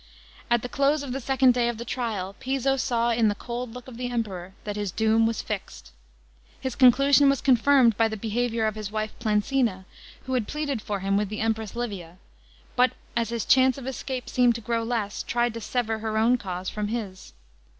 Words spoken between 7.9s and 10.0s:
by the behaviour ot his wife Plancina,